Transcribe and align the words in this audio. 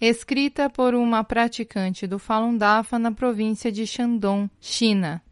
escrita 0.00 0.70
por 0.70 0.94
uma 0.94 1.22
praticante 1.22 2.06
do 2.06 2.18
Falun 2.18 2.56
Dafa 2.56 2.98
na 2.98 3.12
província 3.12 3.70
de 3.70 3.86
Shandong, 3.86 4.50
China. 4.58 5.22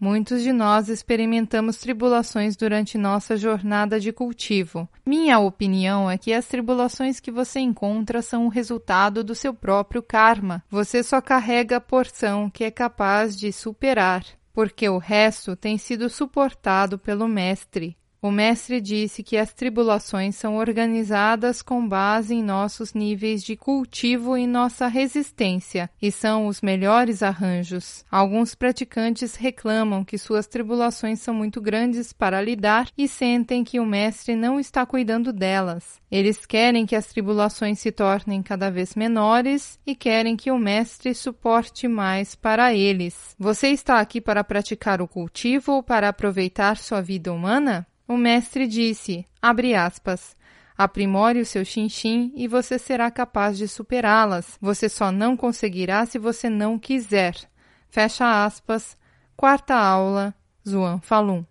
Muitos 0.00 0.42
de 0.42 0.52
nós 0.52 0.88
experimentamos 0.88 1.76
tribulações 1.78 2.56
durante 2.56 2.98
nossa 2.98 3.36
jornada 3.36 4.00
de 4.00 4.12
cultivo. 4.12 4.88
Minha 5.06 5.38
opinião 5.38 6.10
é 6.10 6.18
que 6.18 6.32
as 6.32 6.46
tribulações 6.46 7.20
que 7.20 7.30
você 7.30 7.60
encontra 7.60 8.20
são 8.20 8.46
o 8.46 8.50
resultado 8.50 9.22
do 9.22 9.34
seu 9.34 9.54
próprio 9.54 10.02
karma. 10.02 10.62
Você 10.68 11.02
só 11.02 11.20
carrega 11.20 11.76
a 11.76 11.80
porção 11.80 12.50
que 12.50 12.64
é 12.64 12.70
capaz 12.70 13.36
de 13.36 13.52
superar, 13.52 14.24
porque 14.52 14.88
o 14.88 14.98
resto 14.98 15.54
tem 15.56 15.78
sido 15.78 16.10
suportado 16.10 16.98
pelo 16.98 17.28
Mestre. 17.28 17.96
O 18.24 18.30
mestre 18.30 18.80
disse 18.80 19.22
que 19.22 19.36
as 19.36 19.52
tribulações 19.52 20.34
são 20.34 20.56
organizadas 20.56 21.60
com 21.60 21.86
base 21.86 22.34
em 22.34 22.42
nossos 22.42 22.94
níveis 22.94 23.44
de 23.44 23.54
cultivo 23.54 24.34
e 24.34 24.46
nossa 24.46 24.86
resistência, 24.86 25.90
e 26.00 26.10
são 26.10 26.46
os 26.46 26.62
melhores 26.62 27.22
arranjos. 27.22 28.02
Alguns 28.10 28.54
praticantes 28.54 29.34
reclamam 29.34 30.02
que 30.02 30.16
suas 30.16 30.46
tribulações 30.46 31.20
são 31.20 31.34
muito 31.34 31.60
grandes 31.60 32.14
para 32.14 32.40
lidar 32.40 32.88
e 32.96 33.06
sentem 33.06 33.62
que 33.62 33.78
o 33.78 33.84
mestre 33.84 34.34
não 34.34 34.58
está 34.58 34.86
cuidando 34.86 35.30
delas. 35.30 36.00
Eles 36.10 36.46
querem 36.46 36.86
que 36.86 36.96
as 36.96 37.04
tribulações 37.04 37.78
se 37.78 37.92
tornem 37.92 38.42
cada 38.42 38.70
vez 38.70 38.94
menores 38.94 39.78
e 39.86 39.94
querem 39.94 40.34
que 40.34 40.50
o 40.50 40.56
mestre 40.56 41.14
suporte 41.14 41.86
mais 41.86 42.34
para 42.34 42.72
eles. 42.72 43.36
Você 43.38 43.68
está 43.68 44.00
aqui 44.00 44.18
para 44.18 44.42
praticar 44.42 45.02
o 45.02 45.08
cultivo 45.08 45.72
ou 45.72 45.82
para 45.82 46.08
aproveitar 46.08 46.78
sua 46.78 47.02
vida 47.02 47.30
humana? 47.30 47.86
O 48.06 48.16
mestre 48.16 48.66
disse, 48.66 49.24
abre 49.40 49.74
aspas, 49.74 50.36
aprimore 50.76 51.40
o 51.40 51.46
seu 51.46 51.64
chinchim 51.64 52.32
e 52.36 52.46
você 52.46 52.78
será 52.78 53.10
capaz 53.10 53.56
de 53.56 53.66
superá-las. 53.66 54.58
Você 54.60 54.88
só 54.88 55.10
não 55.10 55.36
conseguirá 55.36 56.04
se 56.04 56.18
você 56.18 56.50
não 56.50 56.78
quiser. 56.78 57.34
Fecha 57.88 58.44
aspas. 58.44 58.96
Quarta 59.36 59.74
aula, 59.74 60.34
Zuan 60.68 61.00
Falun. 61.00 61.44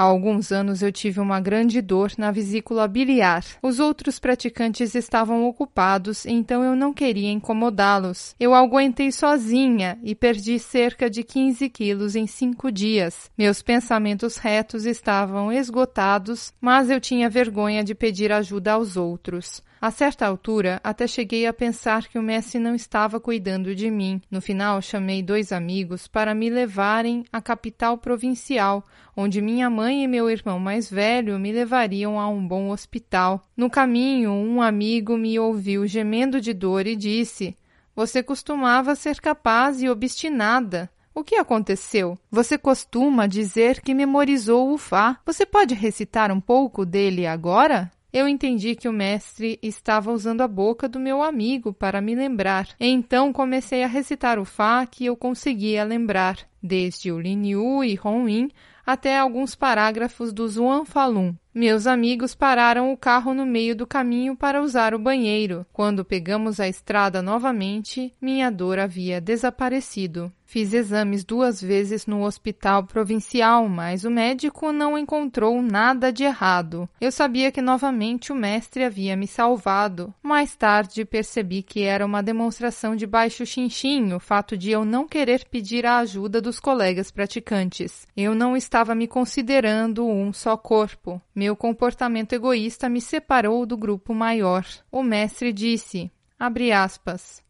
Há 0.00 0.04
alguns 0.04 0.50
anos 0.50 0.80
eu 0.80 0.90
tive 0.90 1.20
uma 1.20 1.42
grande 1.42 1.82
dor 1.82 2.12
na 2.16 2.30
vesícula 2.30 2.88
biliar. 2.88 3.44
Os 3.62 3.78
outros 3.78 4.18
praticantes 4.18 4.94
estavam 4.94 5.44
ocupados, 5.44 6.24
então 6.24 6.64
eu 6.64 6.74
não 6.74 6.90
queria 6.90 7.30
incomodá-los. 7.30 8.34
Eu 8.40 8.54
aguentei 8.54 9.12
sozinha 9.12 9.98
e 10.02 10.14
perdi 10.14 10.58
cerca 10.58 11.10
de 11.10 11.22
15 11.22 11.68
quilos 11.68 12.16
em 12.16 12.26
cinco 12.26 12.72
dias. 12.72 13.30
Meus 13.36 13.60
pensamentos 13.60 14.38
retos 14.38 14.86
estavam 14.86 15.52
esgotados, 15.52 16.50
mas 16.58 16.88
eu 16.88 16.98
tinha 16.98 17.28
vergonha 17.28 17.84
de 17.84 17.94
pedir 17.94 18.32
ajuda 18.32 18.72
aos 18.72 18.96
outros. 18.96 19.62
A 19.82 19.90
certa 19.90 20.26
altura, 20.26 20.78
até 20.84 21.06
cheguei 21.06 21.46
a 21.46 21.54
pensar 21.54 22.06
que 22.06 22.18
o 22.18 22.22
Messi 22.22 22.58
não 22.58 22.74
estava 22.74 23.18
cuidando 23.18 23.74
de 23.74 23.90
mim. 23.90 24.20
No 24.30 24.38
final, 24.38 24.82
chamei 24.82 25.22
dois 25.22 25.52
amigos 25.52 26.06
para 26.06 26.34
me 26.34 26.50
levarem 26.50 27.24
à 27.32 27.40
capital 27.40 27.96
provincial, 27.96 28.84
onde 29.16 29.40
minha 29.40 29.70
mãe 29.70 29.89
e 29.90 30.06
meu 30.06 30.30
irmão 30.30 30.58
mais 30.58 30.90
velho 30.90 31.38
me 31.38 31.52
levariam 31.52 32.18
a 32.18 32.28
um 32.28 32.46
bom 32.46 32.70
hospital. 32.70 33.48
No 33.56 33.68
caminho, 33.68 34.30
um 34.30 34.62
amigo 34.62 35.16
me 35.16 35.38
ouviu 35.38 35.86
gemendo 35.86 36.40
de 36.40 36.52
dor 36.52 36.86
e 36.86 36.94
disse: 36.94 37.56
Você 37.94 38.22
costumava 38.22 38.94
ser 38.94 39.20
capaz 39.20 39.82
e 39.82 39.88
obstinada. 39.88 40.90
O 41.14 41.24
que 41.24 41.36
aconteceu? 41.36 42.18
Você 42.30 42.56
costuma 42.56 43.26
dizer 43.26 43.80
que 43.80 43.92
memorizou 43.92 44.72
o 44.72 44.78
Fá. 44.78 45.18
Você 45.26 45.44
pode 45.44 45.74
recitar 45.74 46.30
um 46.30 46.40
pouco 46.40 46.86
dele 46.86 47.26
agora? 47.26 47.90
Eu 48.12 48.26
entendi 48.26 48.74
que 48.74 48.88
o 48.88 48.92
mestre 48.92 49.58
estava 49.62 50.12
usando 50.12 50.40
a 50.40 50.48
boca 50.48 50.88
do 50.88 50.98
meu 50.98 51.22
amigo 51.22 51.72
para 51.72 52.00
me 52.00 52.14
lembrar. 52.14 52.68
Então 52.78 53.32
comecei 53.32 53.84
a 53.84 53.86
recitar 53.86 54.38
o 54.38 54.44
Fá 54.44 54.84
que 54.84 55.06
eu 55.06 55.16
conseguia 55.16 55.84
lembrar, 55.84 56.38
desde 56.62 57.10
o 57.12 57.18
Lin 57.18 57.46
Yu 57.46 57.84
e 57.84 57.98
Hong 58.02 58.30
Yin 58.30 58.50
até 58.84 59.16
alguns 59.16 59.54
parágrafos 59.54 60.32
do 60.32 60.48
Zhuan 60.48 60.84
Falun. 60.84 61.34
Meus 61.52 61.88
amigos 61.88 62.32
pararam 62.32 62.92
o 62.92 62.96
carro 62.96 63.34
no 63.34 63.44
meio 63.44 63.74
do 63.74 63.84
caminho 63.84 64.36
para 64.36 64.62
usar 64.62 64.94
o 64.94 64.98
banheiro. 65.00 65.66
Quando 65.72 66.04
pegamos 66.04 66.60
a 66.60 66.68
estrada 66.68 67.20
novamente, 67.20 68.14
minha 68.20 68.50
dor 68.50 68.78
havia 68.78 69.20
desaparecido. 69.20 70.32
Fiz 70.44 70.72
exames 70.72 71.24
duas 71.24 71.60
vezes 71.60 72.06
no 72.06 72.24
hospital 72.24 72.84
provincial, 72.84 73.68
mas 73.68 74.04
o 74.04 74.10
médico 74.10 74.72
não 74.72 74.98
encontrou 74.98 75.60
nada 75.62 76.12
de 76.12 76.24
errado. 76.24 76.88
Eu 77.00 77.12
sabia 77.12 77.52
que 77.52 77.62
novamente 77.62 78.32
o 78.32 78.34
mestre 78.34 78.82
havia 78.82 79.16
me 79.16 79.28
salvado. 79.28 80.12
Mais 80.22 80.56
tarde 80.56 81.04
percebi 81.04 81.62
que 81.62 81.82
era 81.82 82.06
uma 82.06 82.22
demonstração 82.22 82.96
de 82.96 83.06
baixo 83.06 83.46
chinchim 83.46 84.12
o 84.12 84.18
fato 84.18 84.56
de 84.56 84.70
eu 84.70 84.84
não 84.84 85.06
querer 85.06 85.44
pedir 85.48 85.86
a 85.86 85.98
ajuda 85.98 86.40
dos 86.50 86.58
colegas 86.58 87.12
praticantes. 87.12 88.08
Eu 88.16 88.34
não 88.34 88.56
estava 88.56 88.92
me 88.92 89.06
considerando 89.06 90.04
um 90.04 90.32
só 90.32 90.56
corpo. 90.56 91.22
Meu 91.32 91.54
comportamento 91.54 92.32
egoísta 92.32 92.88
me 92.88 93.00
separou 93.00 93.64
do 93.64 93.76
grupo 93.76 94.12
maior. 94.12 94.66
O 94.90 95.00
mestre 95.00 95.52
disse, 95.52 96.10
abre 96.36 96.72
aspas, 96.72 97.40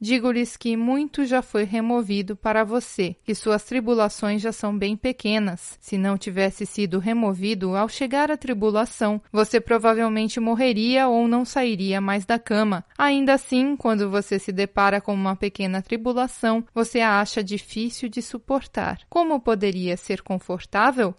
Digo-lhes 0.00 0.56
que 0.56 0.78
muito 0.78 1.26
já 1.26 1.42
foi 1.42 1.64
removido 1.64 2.34
para 2.34 2.64
você, 2.64 3.14
que 3.22 3.34
suas 3.34 3.64
tribulações 3.64 4.40
já 4.40 4.50
são 4.50 4.76
bem 4.76 4.96
pequenas. 4.96 5.76
Se 5.78 5.98
não 5.98 6.16
tivesse 6.16 6.64
sido 6.64 6.98
removido 6.98 7.76
ao 7.76 7.86
chegar 7.86 8.30
à 8.30 8.36
tribulação, 8.36 9.20
você 9.30 9.60
provavelmente 9.60 10.40
morreria 10.40 11.06
ou 11.06 11.28
não 11.28 11.44
sairia 11.44 12.00
mais 12.00 12.24
da 12.24 12.38
cama. 12.38 12.82
Ainda 12.96 13.34
assim, 13.34 13.76
quando 13.76 14.10
você 14.10 14.38
se 14.38 14.52
depara 14.52 15.02
com 15.02 15.12
uma 15.12 15.36
pequena 15.36 15.82
tribulação, 15.82 16.64
você 16.74 17.00
a 17.00 17.20
acha 17.20 17.44
difícil 17.44 18.08
de 18.08 18.22
suportar. 18.22 19.00
Como 19.08 19.38
poderia 19.38 19.98
ser 19.98 20.22
confortável? 20.22 21.14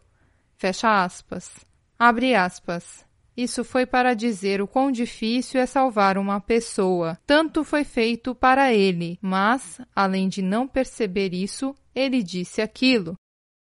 Fecha 0.58 1.03
aspas. 1.03 1.66
Abre 2.00 2.34
aspas. 2.34 3.06
Isso 3.41 3.63
foi 3.63 3.88
para 3.88 4.13
dizer 4.13 4.62
o 4.62 4.68
quão 4.68 4.91
difícil 4.91 5.59
é 5.59 5.66
salvar 5.66 6.16
uma 6.16 6.40
pessoa. 6.40 7.18
Tanto 7.25 7.63
foi 7.63 7.84
feito 7.84 8.35
para 8.35 8.72
ele, 8.72 9.18
mas, 9.19 9.81
além 9.96 10.29
de 10.29 10.44
não 10.44 10.68
perceber 10.68 11.34
isso, 11.34 11.75
ele 11.96 12.22
disse 12.22 12.62
aquilo. 12.62 13.16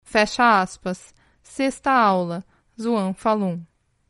Fecha 0.03 0.59
aspas. 0.59 1.13
Sexta 1.41 1.91
aula. 1.91 2.43
Zuan 2.77 3.13
Falun. 3.13 3.61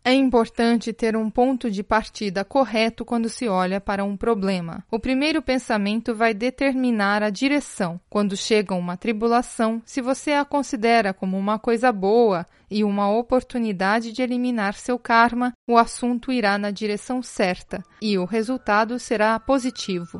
É 0.10 0.14
importante 0.16 0.92
ter 0.92 1.16
um 1.16 1.30
ponto 1.30 1.70
de 1.70 1.84
partida 1.84 2.44
correto 2.44 3.06
quando 3.06 3.30
se 3.30 3.48
olha 3.48 3.80
para 3.80 4.04
um 4.04 4.18
problema. 4.18 4.84
O 4.90 4.98
primeiro 4.98 5.40
pensamento 5.40 6.16
vai 6.16 6.34
determinar 6.34 7.22
a 7.22 7.30
direção. 7.30 8.02
Quando 8.10 8.36
chega 8.36 8.74
uma 8.74 8.98
tribulação, 8.98 9.80
se 9.86 10.02
você 10.02 10.32
a 10.32 10.44
considera 10.44 11.14
como 11.14 11.38
uma 11.38 11.60
coisa 11.60 11.92
boa 11.92 12.44
e 12.72 12.84
uma 12.84 13.08
oportunidade 13.08 14.12
de 14.12 14.24
eliminar 14.24 14.74
seu 14.74 14.98
karma, 14.98 15.54
o 15.68 15.78
assunto 15.78 16.32
irá 16.32 16.58
na 16.58 16.72
direção 16.72 17.22
certa 17.22 17.84
e 18.02 18.18
o 18.18 18.26
resultado 18.26 18.98
será 18.98 19.40
positivo. 19.40 20.20